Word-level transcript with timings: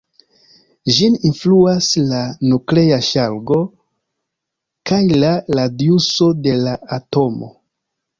Ĝin 0.99 1.17
influas 1.29 1.89
la 2.11 2.21
nuklea 2.53 2.97
ŝargo 3.07 3.57
kaj 4.93 4.99
la 5.25 5.29
radiuso 5.61 6.31
de 6.47 6.55
la 6.63 6.75
atomo. 6.99 7.51